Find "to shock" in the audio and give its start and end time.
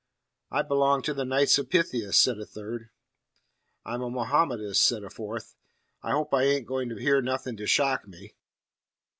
7.57-8.07